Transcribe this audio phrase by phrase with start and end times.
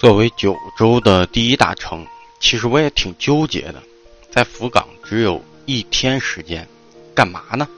[0.00, 2.06] 作为九州的第一大城，
[2.38, 3.82] 其实我也挺纠结的。
[4.30, 6.66] 在福冈只有一天时间，
[7.14, 7.68] 干嘛呢？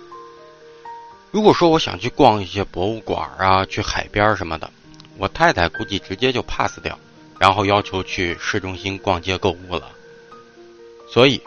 [1.32, 4.70] 如果说我想去逛一些博物馆啊，去海边什么的，
[5.18, 6.96] 我太太估计直接就 pass 掉，
[7.40, 9.90] 然后要求去市中心逛街购物了。
[11.10, 11.42] 所以，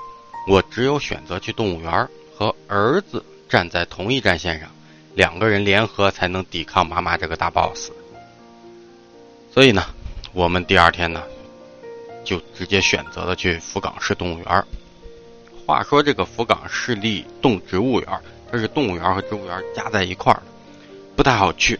[0.46, 4.70] 我只有选择去动物园和儿子站在同一战线上，
[5.14, 7.92] 两个人联合才能抵抗妈妈这个大 boss。
[9.54, 9.95] 所以呢。
[10.36, 11.24] 我们第二天呢，
[12.25, 14.64] 就直接选择了去福冈市动物园。
[15.66, 18.20] 话说这个福冈市立动植物园，
[18.52, 20.43] 这是动物园和植物园加在一块儿的，
[21.16, 21.79] 不太好去。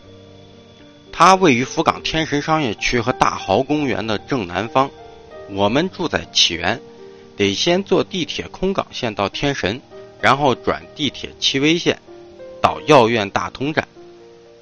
[1.12, 4.90] 它位于福冈天神商业区和大豪公园的正南方。
[5.50, 6.80] 我们住在起源，
[7.36, 9.82] 得先坐地铁空港线到天神，
[10.22, 12.00] 然后转地铁七威线
[12.62, 13.86] 到药院大通站。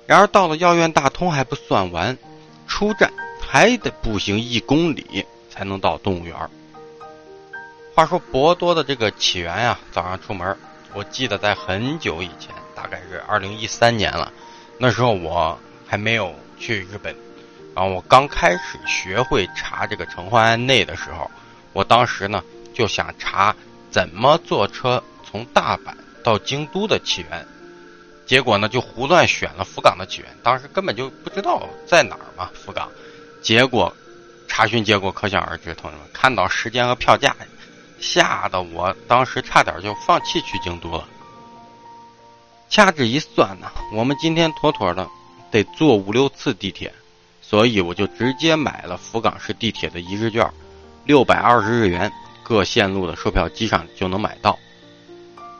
[0.08, 2.18] 然而到了药院大通还不算完，
[2.66, 3.14] 出站。
[3.54, 6.36] 还得步行一公里才能到动物园。
[7.94, 10.58] 话说博多的这个起源呀，早上出门，
[10.96, 14.34] 我记得在很久以前，大概是二零一三年了，
[14.80, 17.16] 那时候我还没有去日本，
[17.76, 21.30] 然后我刚开始学会查这个城隍案内的时候，
[21.74, 23.56] 我当时呢就想查
[23.92, 27.46] 怎么坐车从大阪到京都的起源，
[28.26, 32.90] 结果呢就胡乱选了福冈的起源，当时根本就不知道在哪儿嘛，福冈。
[33.44, 33.94] 结果，
[34.48, 37.36] 查询结果可想而知，同志们看到时间和票价，
[38.00, 41.06] 吓得我当时差点就放弃去京都了。
[42.70, 45.06] 掐指一算呢，我们今天妥妥的
[45.52, 46.92] 得坐五六次地铁，
[47.42, 50.50] 所以我就直接买了福冈市地铁的一日券，
[51.04, 52.10] 六百二十日元，
[52.44, 54.58] 各线路的售票机上就能买到。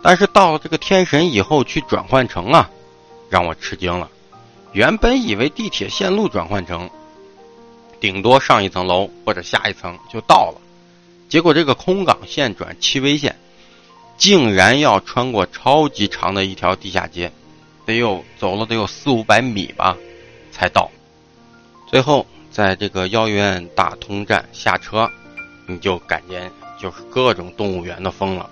[0.02, 2.70] 但是到了这个天神以后去转换乘啊，
[3.30, 4.10] 让我吃惊了。
[4.72, 6.90] 原本以为地铁线路转换乘。
[8.04, 10.60] 顶多上一层楼或者下一层就到了，
[11.30, 13.34] 结果这个空港线转七威线，
[14.18, 17.32] 竟然要穿过超级长的一条地下街，
[17.86, 19.96] 得有走了得有四五百米吧，
[20.52, 20.92] 才到。
[21.88, 25.10] 最后在这个药院大通站下车，
[25.66, 28.50] 你就感觉就是各种动物园的风了，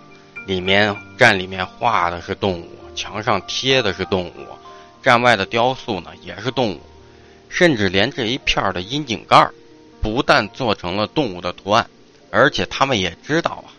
[0.48, 4.48] 里面站里面画的是动物，墙上贴的是动物，
[5.04, 6.80] 站外的雕塑呢也是动物。
[7.52, 9.50] 甚至连这一片的窨井盖
[10.02, 11.86] 不但做成了动物的图案，
[12.32, 13.70] 而且他们也知道啊，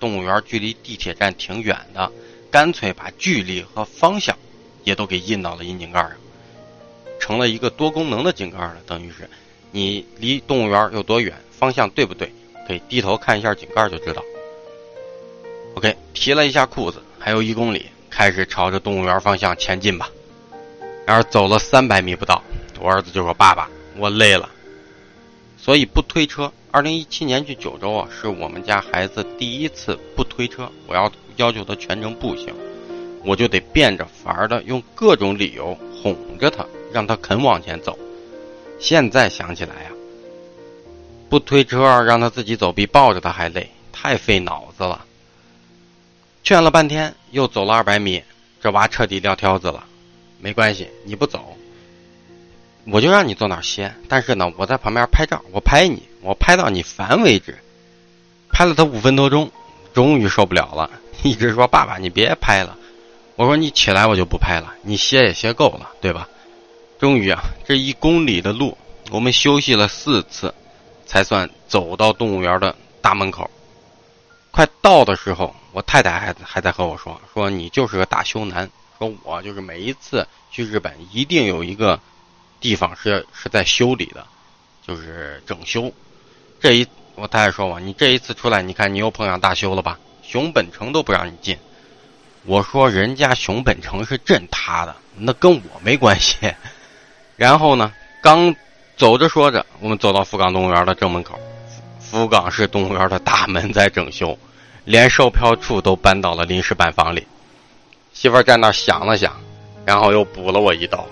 [0.00, 2.10] 动物园距离地铁站挺远的，
[2.50, 4.36] 干脆把距离和方向
[4.82, 6.12] 也都给印到了窨井盖上，
[7.20, 8.78] 成了一个多功能的井盖了。
[8.86, 9.28] 等于是，
[9.70, 12.32] 你离动物园有多远，方向对不对，
[12.66, 14.24] 可以低头看一下井盖就知道。
[15.74, 20.10] OK，提了一下裤子，还有一公里，开始朝着动物园方向前进吧。
[21.06, 22.42] 然而走了三百米不到。
[22.80, 24.48] 我儿子就说：“爸爸，我累了，
[25.56, 26.52] 所以不推车。
[26.70, 30.70] 二零一七年去九州啊，是我们家孩子第一次不推车。
[30.86, 32.54] 我要要求他全程步行，
[33.24, 37.98] 我就得变着法儿的用各种理由哄着他，让他肯往前走。
[38.78, 39.90] 现在想起来呀，
[41.28, 45.04] 不推车让他自己走比抱着他还累，太费脑子了。
[46.44, 48.22] 劝了半天，又走了二百米，
[48.60, 49.84] 这娃彻底撂挑子了。
[50.40, 51.56] 没关系，你不走。”
[52.90, 57.58] 我就让你坐那儿歇，但是呢，我在旁边拍照，我拍你，我拍到你烦为止。
[58.50, 59.50] 拍了他五分多钟，
[59.92, 60.90] 终于受不了了，
[61.22, 62.76] 一直说：“爸爸，你别拍了。”
[63.36, 64.74] 我说：“你起来，我就不拍了。
[64.82, 66.26] 你歇也歇够了，对吧？”
[66.98, 68.76] 终于啊，这一公里的路，
[69.10, 70.54] 我们休息了四次，
[71.04, 73.50] 才算走到动物园的大门口。
[74.50, 82.00] 快到的时候，我太太还还在和我说：“说你就是个大修男，说我就是每一次去日本一定有一个。”
[82.60, 84.26] 地方是是在修理的，
[84.86, 85.92] 就是整修。
[86.60, 89.98] 这一我太太说我，你这一次出来，你看你又碰上大修了吧？
[90.22, 91.56] 熊本城都不让你进。
[92.44, 96.36] 我说人家熊本城是震塌的，那跟我没关系。
[97.36, 97.92] 然后呢，
[98.22, 98.54] 刚
[98.96, 101.38] 走着说着，我们走到福冈动物园的正门口。
[102.00, 104.38] 福冈市动物园的大门在整修，
[104.84, 107.26] 连售票处都搬到了临时板房里。
[108.14, 109.36] 媳妇儿在那想了想，
[109.84, 111.06] 然后又补了我一刀。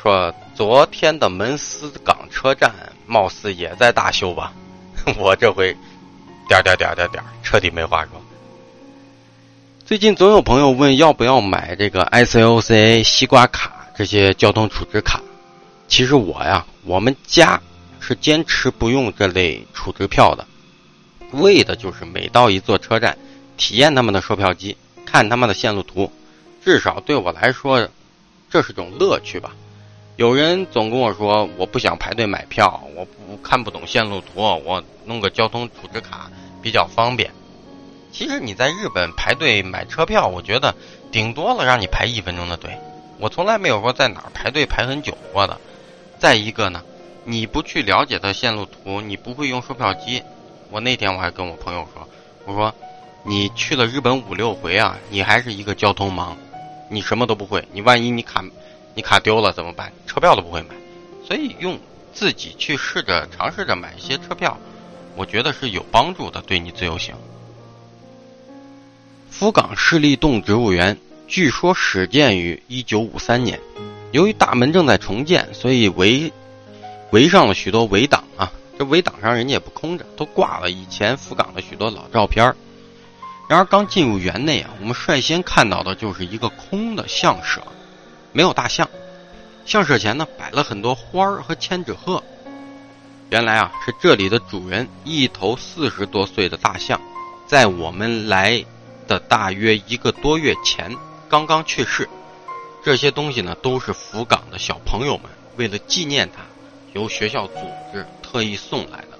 [0.00, 0.32] 说
[0.62, 2.72] 昨天的门司港车站
[3.04, 4.52] 貌似也在大修吧？
[5.18, 5.76] 我这回
[6.48, 8.12] 点点点点点，彻底没话说。
[9.84, 15.20] 最近总有朋友问要不要买这个 ICOCA 西瓜卡这些交通储值卡。
[15.88, 17.60] 其实我呀，我们家
[17.98, 20.46] 是坚持不用这类储值票的，
[21.32, 23.18] 为的就是每到一座车站，
[23.56, 26.12] 体验他们的售票机，看他们的线路图，
[26.64, 27.88] 至少对我来说，
[28.48, 29.50] 这是种乐趣吧。
[30.22, 36.30] 有人总跟我说，我不想排队买票，我不看不懂线路图，我弄个交通储值卡
[36.62, 37.28] 比较方便。
[38.12, 40.72] 其实你在日本排队买车票，我觉得
[41.10, 42.70] 顶多了让你排一分钟的队。
[43.18, 45.58] 我从来没有说在哪儿排队排很久过的。
[46.20, 46.84] 再一个呢，
[47.24, 50.22] 你不去了解它线路图，你不会用售票机。
[50.70, 52.06] 我那天我还跟我朋友说，
[52.44, 52.72] 我说
[53.24, 56.36] 你去了日本五六回啊，你还是一个交通盲，
[56.88, 57.66] 你什么都不会。
[57.72, 58.44] 你万一你卡
[58.94, 59.92] 你卡丢了怎么办？
[60.06, 60.74] 车票都不会买。
[61.26, 61.78] 所以用
[62.12, 64.58] 自己去试着尝试着买一些车票，
[65.16, 67.14] 我觉得是有帮助的，对你自由行。
[69.30, 73.58] 福冈市立动植物园据说始建于一九五三年，
[74.10, 76.30] 由于大门正在重建，所以围
[77.12, 78.52] 围上了许多围挡啊。
[78.78, 82.54] 这围挡上人家也不空着，都挂了以前福冈的许多老照片
[83.48, 87.62] 然而刚进入园内啊，我们率先看到的就是一个空的象舍，
[88.32, 88.88] 没有大象。
[89.64, 92.22] 象舍前呢摆了很多花儿和千纸鹤。
[93.30, 97.00] 原来啊是这里的主人一头四十多岁的大象，
[97.46, 98.64] 在我们来。
[99.08, 100.96] 的大约一个多月前
[101.28, 102.08] 刚刚去世，
[102.84, 105.24] 这些东西呢都是福冈的小朋友们
[105.56, 106.40] 为了纪念他，
[106.92, 107.54] 由学校组
[107.92, 109.18] 织特意送来的。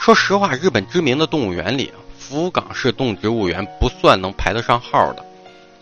[0.00, 5.22] 说实话，日本知名的动物园里，福冈市动植物园不算能排得上号的，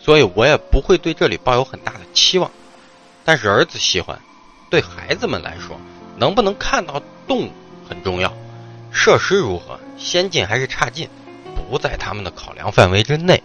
[0.09, 2.49] 所以我也不会对这里抱有很大的期望。
[3.23, 4.19] 但是儿子喜欢，
[4.67, 5.79] 对孩子们来说，
[6.17, 7.51] 能不能看到动物
[7.87, 8.33] 很重要，
[8.91, 11.07] 设施如何，先进还是差劲？
[11.69, 13.43] 不在他们的考量范围之内。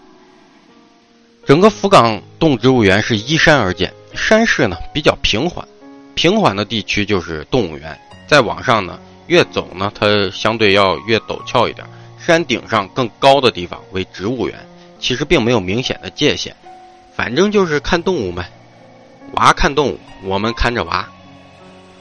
[1.44, 5.68] 整个福冈动植物园是依山而建，山势呢比较平缓，
[6.14, 8.00] 平缓的地区就是动物园。
[8.26, 11.86] 再往上呢，越走呢，它相对要越陡峭一点。
[12.18, 14.58] 山顶上更高的地方为植物园，
[15.04, 16.56] 其实并没有明显的界限，
[17.14, 18.42] 反正就是看动物们，
[19.34, 21.06] 娃看动物，我们看着娃。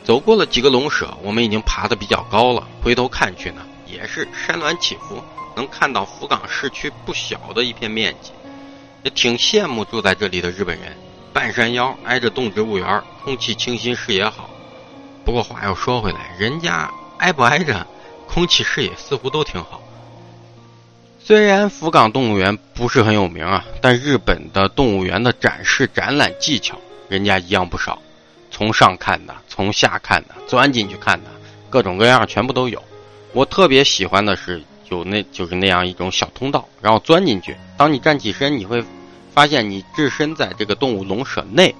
[0.06, 5.22] 走过了几个龙舍，我们已经爬得比较高了，回头看去呢，也是山峦起伏。
[5.54, 8.32] 能看到福冈市区不小的一片面积，
[9.04, 10.96] 也挺羡慕住在这里的日本人。
[11.34, 14.50] 半山腰挨着动植物园，空气清新，视野好。
[15.26, 17.86] 不过话又说回来，人家挨不挨着，
[18.30, 19.82] 空气视野似乎都挺好。
[21.26, 26.78] 虽然福冈动物园不是很有名啊，但日本的动物园的展示展览技巧，
[27.08, 28.02] 人家一样不少。
[28.52, 31.30] 从上看的，从下看的，钻进去看的，
[31.70, 32.84] 各种各样全部都有。
[33.32, 34.62] 我特别喜欢的是。
[34.90, 37.56] 有那就是那样一种小通道，然后钻进去。
[37.78, 38.84] 当你站起身，你会
[39.34, 41.74] 发现你置身在这个动物笼舍内，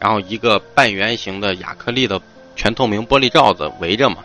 [0.00, 2.20] 然后一个半圆形的亚克力的
[2.56, 4.16] 全透明玻璃罩子围着嘛，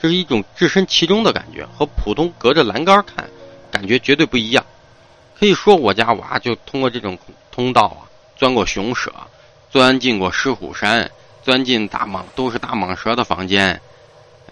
[0.00, 3.28] 这是一种置身其中的感觉，和普通隔着栏杆看
[3.72, 4.64] 感觉绝对不一样。
[5.36, 7.18] 可以说，我家娃就通过这种
[7.50, 9.12] 通道啊，钻过熊舍，
[9.70, 11.10] 钻进过狮虎山，
[11.42, 13.80] 钻进大蟒都是大蟒蛇的房间，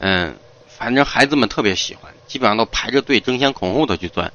[0.01, 0.35] 嗯。
[0.67, 4.33] 反正孩子们特别喜欢，基本上都排着队争先恐后的去钻。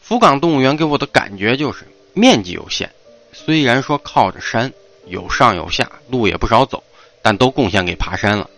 [0.00, 2.90] 福冈动物园给我的感觉就是面积有限，
[3.34, 4.72] 虽然说靠着山，
[5.04, 6.82] 有上有下，路也不少走，
[7.20, 8.48] 但都贡献给爬山了。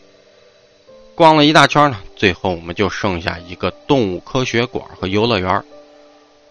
[1.14, 5.62] 逛了一大圈呢，最后我们就剩下一个动物科学馆和游乐园。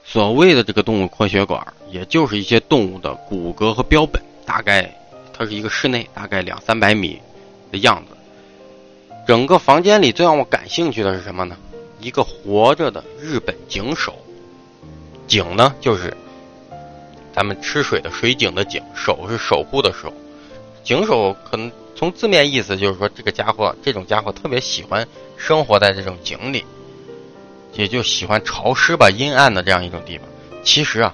[0.04, 4.94] 所谓的这个动物科学馆，也就是一些动物的骨骼和标本，大概
[5.34, 7.19] 它是一个室内，大概两三百米
[7.72, 8.16] 的样子。
[9.27, 11.56] 整个房间里最让我感兴趣的是什么呢？
[12.00, 14.15] 一个活着的日本井守。
[15.27, 16.15] 井呢，就是
[17.34, 20.12] 咱们吃水的水井的井；守是守护的守。
[20.84, 26.65] 井守可能从字面意思就是说，这个家伙，这种家伙特别喜欢生活在这种井里，
[27.74, 30.27] 也就喜欢潮湿吧、阴暗的这样一种地方。
[30.63, 31.13] 其实啊，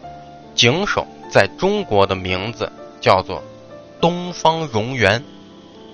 [0.55, 3.43] 井首在中国的名字叫做
[3.99, 5.21] 东方蝾螈。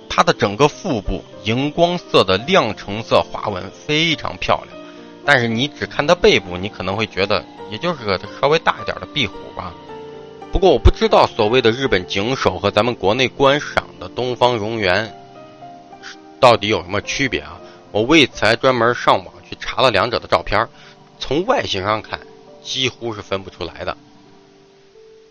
[0.08, 4.78] 它的整个腹部荧光色的亮橙色花纹非常漂亮，
[5.26, 9.74] 但是你只看它背部，你可能会觉得也就是个稍微大一点的壁虎吧。
[10.54, 15.10] 不过我不知道所谓的日本警守和咱们国内观赏的东方蝾螈
[16.38, 17.58] 到底有什么区别啊？
[17.90, 20.68] 我为此还专门上网去查了两者的照片，
[21.18, 22.20] 从外形上看
[22.62, 23.96] 几乎是分不出来的。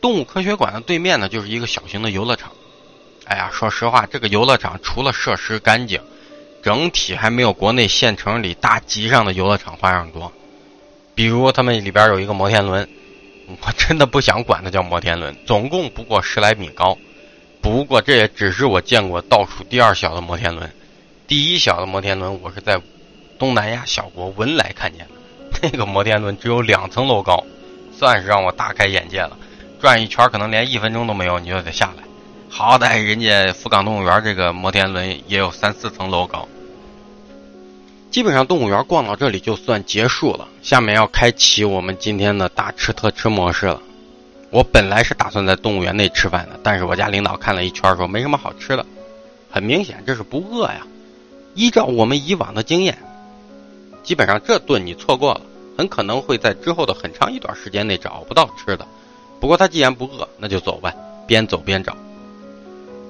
[0.02, 2.52] 动物科学馆的对面呢，就是一个小型的游乐场。
[3.24, 6.02] 哎呀，说实话，这个游乐场除了设施干净，
[6.62, 10.34] 整体还没有国内县城里大集上的游乐场花样多。
[11.16, 12.90] 比如他们里边有一个摩天轮，
[13.62, 16.98] 我真的不想管它叫摩天轮，总共不过十来米高。
[17.62, 20.70] 不过这也只是我见过倒数第二小的摩天轮，
[21.28, 22.80] 第一小的摩天轮我是在
[23.40, 27.44] 东南亚小国文莱看见的， 那个摩天轮只有两层楼高，
[27.98, 29.38] 算是让我大开眼界了。
[29.82, 32.04] 转一圈可能连一分钟都没有，你就得下来。
[32.50, 36.48] 好歹人家福冈动物园这个摩天轮也有三四层楼高。
[38.14, 43.82] 基本上动物园逛到这里就算结束了，下面要开启我们今天的大吃特吃模式了。
[44.52, 48.86] 我本来是打算在动物园内吃饭的，但是我家领导看了一圈说没什么好吃的，
[49.50, 50.86] 很明显这是不饿呀。
[51.56, 52.96] 依照我们以往的经验，
[54.04, 55.42] 基本上这顿你错过了，
[55.76, 58.86] 很可能会在之后的很长一段时间内找不到吃的。
[59.40, 60.94] 不过他既然不饿，那就走吧，
[61.26, 61.98] 边走边找。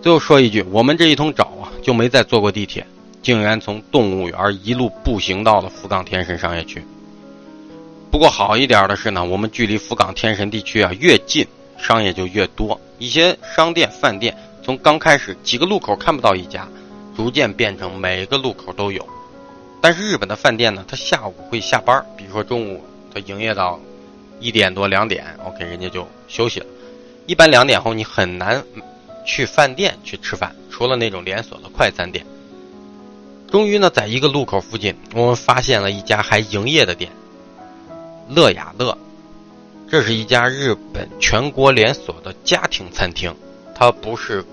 [0.02, 2.88] 最后说一句，我们这一通找啊，就没再坐过地铁，
[3.24, 6.86] 竟然从动物园一路步行到了福冈天神商业区。
[8.12, 12.80] 不过好一点的是呢，我们距离福冈天神地区啊越近，商业就越多。
[13.00, 16.68] 一些商店、饭店从刚开始几个路口看不到一家，
[17.16, 19.08] 逐渐变成每个路口都有。
[19.82, 23.80] 但是日本的饭店呢，它下午会下班，比如说中午它营业到
[24.40, 26.66] 一点多、两点，OK，人家就休息了。
[27.26, 28.62] 一般两点后你很难。
[29.26, 32.26] 去饭店去吃饭，除了那种连锁的快餐店。
[33.54, 37.12] 终于呢，在一个路口附近，我们发现了一家还营业的店——
[38.28, 38.98] 乐雅乐。
[39.88, 43.36] 这是一家日本全国连锁的家庭餐厅，
[43.76, 44.44] 它不是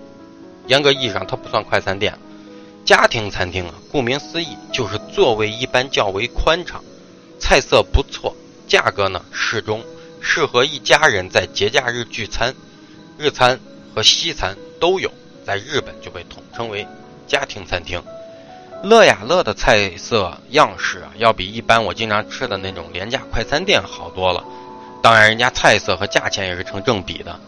[0.67, 2.19] 严格意义上它不算快餐店。
[2.85, 6.85] 家庭餐厅啊，顾名思义就是座位一般较为宽敞，
[7.39, 8.37] 菜色不错，
[8.69, 9.83] 价格呢适中，
[10.21, 12.55] 适合一家人在节假日聚餐。
[13.17, 13.59] 日餐。
[13.93, 15.11] 和西餐都有，
[15.45, 16.87] 在日本就被统称为
[17.27, 18.01] 家庭餐厅。
[18.83, 24.43] 乐雅乐的菜色样式啊，要比一般我经常吃的那种廉价快餐店好多了。
[25.03, 27.39] 当然，人家菜色和价钱也是成正比的。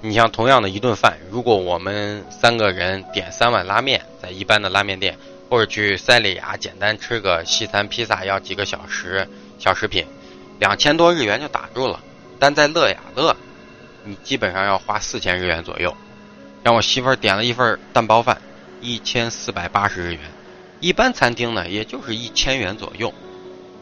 [0.00, 5.16] 你像同样的一顿饭，如果我们三个人点三碗拉面，在一般的拉面店，
[5.48, 10.04] 或者去塞里亚简单吃个西餐披萨，要几个小时小食品，
[10.58, 12.00] 两千多日元就打住了。
[12.38, 13.36] 但在乐雅乐。
[14.04, 15.96] 你基本上要花四千日元左右，
[16.64, 18.36] 让我媳妇儿点了一份蛋包饭，
[18.80, 20.20] 一千四百八十日元。
[20.82, 23.14] 一般餐厅呢，也就是一千元左右。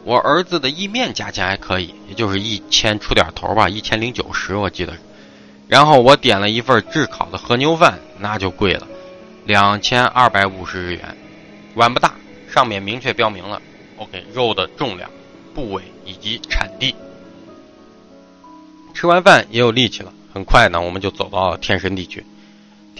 [0.03, 4.93] 我儿子的意面价钱还可以，也就是一千出点头吧，一千零九十我记得。
[5.67, 8.87] 然后我点了一份炙烤的和牛饭，那就贵了，
[9.45, 11.17] 两千二百五十日元。
[11.73, 12.13] 碗不大，
[12.47, 13.59] 上面明确标明了
[13.97, 15.09] ，OK，肉的重量、
[15.55, 16.93] 部位以及产地。
[18.93, 22.23] 吃完饭也有力气了，很快呢，我们就走到天神地区。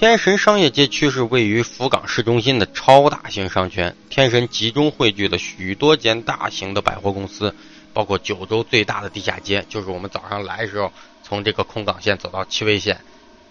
[0.02, 7.54] 天神商业街区是位于福冈市中心的超大型商圈，天神集中汇聚了许多间大型的百货公司，
[7.94, 10.92] 包括九州最大的地下街，就是我们早上来的时候
[11.22, 13.00] 从这个空港线走到七味线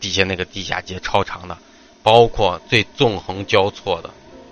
[0.00, 1.56] 底下那个地下街，超长的，
[2.02, 4.10] 包括最纵横交错的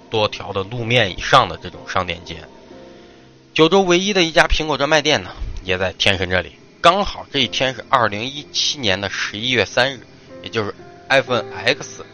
[0.09, 2.37] 多条的路面以上的这种商店街。
[3.53, 5.31] 九州唯一的一家苹果专卖店呢，
[5.65, 6.53] 也在天神这里。
[6.81, 10.07] 刚好这一天是二零一七年的十一月三日，
[10.45, 10.73] 也就是
[11.09, 12.05] iPhone X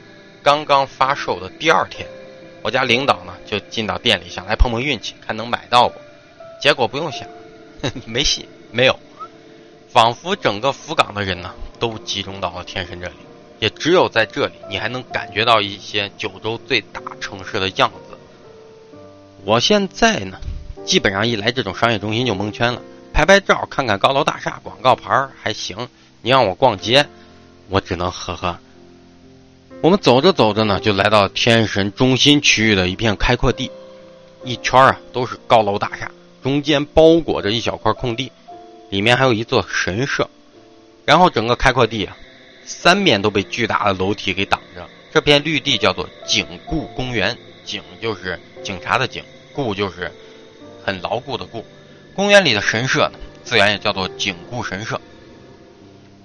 [0.42, 2.06] 刚刚发售的第二天。
[2.62, 5.98] 我家领导呢就进到店里，想来碰碰运气，看能买到不？
[6.60, 7.28] 结果不用想，
[8.06, 8.98] 没戏，没有。
[9.90, 13.14] 仿佛整个福冈的人呢都集中到了天神这里，
[13.60, 18.16] 也只有在这里，你还能感觉到一些九州最大城市的样子。
[19.44, 20.38] 我现在呢，
[20.86, 22.80] 基本上一来这种商业中心就蒙圈了。
[23.12, 25.88] 拍拍照，看看高楼大厦，广告牌还行。
[26.22, 27.06] 你让我逛街，
[27.68, 28.58] 我只能呵呵。
[29.84, 33.70] 我们走着走着呢，就来到天神中心区域的一片开阔地，
[34.42, 36.10] 一圈啊都是高楼大厦，
[36.42, 38.32] 中间包裹着一小块空地，
[38.88, 40.26] 里面还有一座神社。
[41.04, 42.16] 然后整个开阔地啊，
[42.64, 44.88] 三面都被巨大的楼梯给挡着。
[45.12, 49.22] 这片绿地叫做警固公园，警就是警察的警，
[49.52, 50.10] 固就是
[50.82, 51.62] 很牢固的固。
[52.14, 54.98] 公园里的神社呢，自然也叫做景固神社。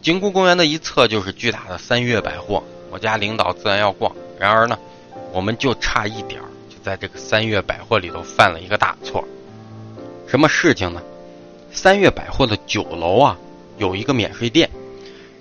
[0.01, 4.13] 景固公园的一侧就是巨大的三月百货，我家领导自然要逛。
[4.39, 4.77] 然而呢，
[5.31, 9.24] 我们就差一点儿，就在这个三月百货里头犯了一个大错。
[10.27, 11.01] 什么事情呢？
[11.72, 13.38] 三月百货的九楼啊，
[13.77, 14.69] 有一个免税店，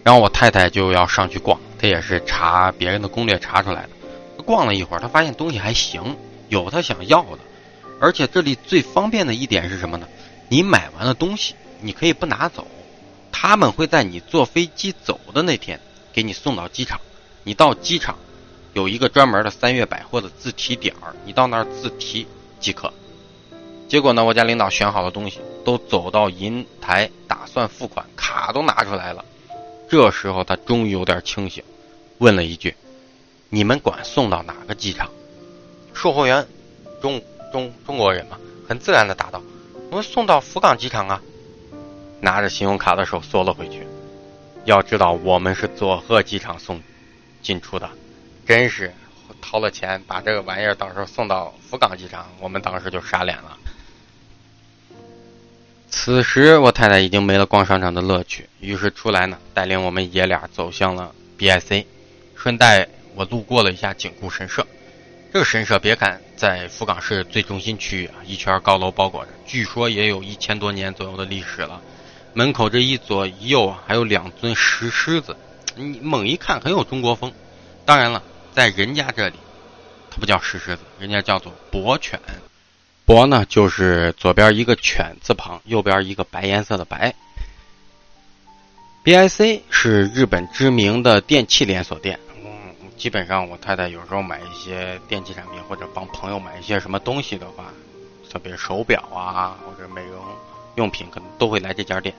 [0.02, 4.43] 然后我太太就要上去逛，她也是查别人的攻略查出来的。
[4.45, 6.17] 逛了一会儿，她发现东西还行，
[6.49, 7.38] 有她想要的，
[8.00, 10.07] 而且这里最方便的一点是什么呢？
[10.49, 12.67] 你买完了东西，你可以不拿走，
[13.31, 15.78] 他们会在你坐飞机走的那天
[16.12, 17.00] 给你送到机场。
[17.49, 18.19] 你到机场
[18.75, 22.26] 有一个专门的三月百货的自提点儿，你到那儿自提
[22.61, 22.93] 即可。
[23.88, 29.25] 结果呢，我家领导选好了东西，都走到银台打算付款，卡都拿出来了。
[29.88, 31.64] 这时候他终于有点清醒，
[32.19, 32.76] 问了一句
[33.49, 35.09] ：“你们管送到哪个机场？”
[35.97, 36.47] 售货员
[37.00, 38.38] 中中中国人嘛，
[38.69, 39.40] 很自然的答道。
[39.90, 41.23] 我们送到福冈机场啊！
[42.21, 43.87] 拿着信用卡的手缩了回去。
[44.67, 46.83] 要知道，我们是佐贺机场送
[47.42, 47.88] 进出的，
[48.47, 48.92] 真是
[49.40, 53.57] 掏了钱把这个玩意儿到时候送到福冈机场，我们当时就傻脸了。
[55.90, 61.85] 此时我太太已经没了逛商场的乐趣，于是出来呢，带领我们爷俩走向了 BIC，
[62.37, 64.66] 顺带我路过了一下景固神社。
[65.33, 71.80] 这个神社别看在福冈市最中心区域啊，一圈高楼包裹着，据说也有一千多年左右的历史了。
[72.35, 75.37] 门口这一左一右啊，还有两尊石狮子，
[75.78, 77.32] 你猛一看很有中国风。
[77.85, 79.37] 当然了，在人家这里，
[80.11, 82.20] 它不叫石狮子，人家叫做博犬。
[83.06, 87.14] 博呢，就是左边一个犬字旁，右边一个白颜色的白。
[89.04, 92.18] BIC 是日本知名的电器连锁店。
[92.44, 92.50] 嗯
[92.99, 97.73] 基本上，我太太有时候买一些电器产品，或者帮朋友买一些什么东西的话，
[98.28, 100.20] 特别手表啊，或者美容
[100.75, 102.14] 用品，可能都会来这家店。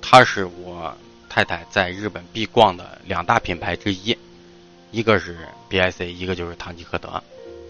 [0.00, 0.96] 它是我
[1.34, 4.16] 太太在日本必逛的两大品牌之一，
[4.92, 5.36] 一个是
[5.68, 7.20] BIC，一个就是唐吉诃德，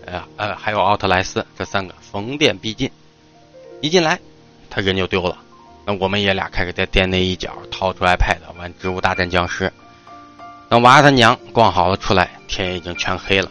[0.04, 2.90] 呃呃，还有奥特莱斯，这三个逢店必进。
[3.80, 4.20] 一进来，
[4.68, 5.38] 他人就丢了。
[5.86, 9.64] 那我们爷俩开始在店内一角掏出 iPad 玩《植物大战僵尸》。
[10.68, 13.50] 等娃他娘逛好了出来，天已经全黑了。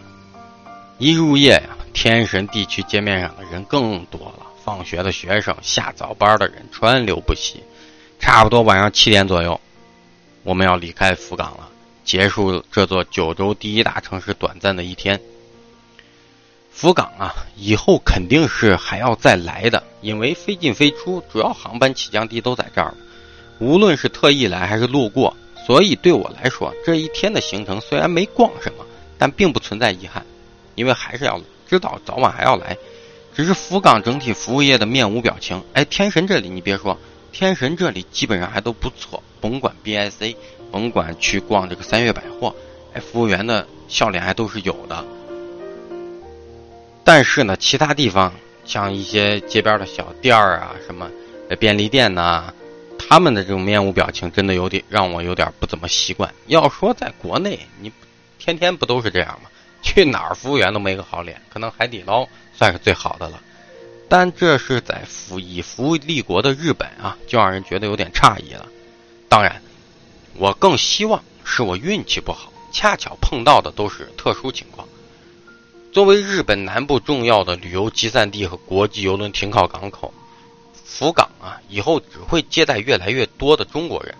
[1.00, 4.46] 一入夜呀，天神地区街面上的人更多了。
[4.64, 7.64] 放学的学生，下早班的人，川流不息。
[8.20, 9.60] 差不多晚上七点左右，
[10.44, 11.70] 我们要离开福冈了，
[12.04, 15.20] 结束这座九州第一大城市短暂的一天。
[16.72, 22.94] 福冈啊，以后肯定是还要再来的，因为飞进飞出，主要航班起降地都在这儿。
[23.60, 25.36] 无论是特意来还是路过。
[25.66, 28.86] 所以对我来说，这一天的行程虽然没逛什么，
[29.18, 30.26] 但并不存在遗憾，
[30.76, 32.76] 因为还是要知道早晚还要来。
[33.34, 35.64] 只是福冈整体服务业的面无表情。
[35.72, 37.00] 哎，天神这里你别说，
[37.34, 40.36] 天神这里基本上还都不错，甭管 BIC，
[40.72, 42.56] 甭管去逛这个三月百货，
[42.94, 45.04] 哎，服务员的笑脸还都是有的。
[47.04, 48.32] 但是呢，其他地方
[48.64, 51.10] 像一些街边的小店儿啊，什么
[51.60, 52.54] 便利店呐。
[53.06, 56.32] 他们的这种面无表情，真的有点让我有点不怎么习惯。
[56.46, 57.92] 要说在国内，你
[58.38, 59.50] 天天不都是这样吗？
[59.82, 63.42] 去哪儿服务员都没个好脸，可能海底捞算是最好的了。
[64.10, 68.68] 但这是在服以服务立国的日本啊，就让人觉得有点诧异了。
[69.28, 69.62] 当然，
[70.36, 74.88] 我更希望是我运气不好，恰巧碰到的都是特殊情况。
[75.92, 80.14] 作为日本南部重要的旅游集散地和国际邮轮停靠港口。
[80.86, 84.14] 福冈啊，以后只会接待越来越多的中国人。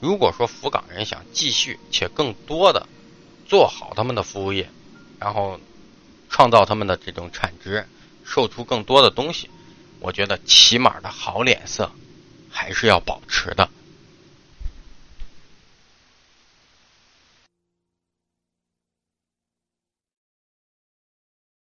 [0.00, 2.86] 如果说福冈人想继续且更多的
[3.46, 4.68] 做好他们的服务业，
[5.18, 5.60] 然后
[6.30, 7.86] 创造他们的这种产值，
[8.24, 9.50] 售出更多的东西，
[10.00, 11.90] 我觉得起码的好脸色
[12.50, 13.68] 还是要保持的。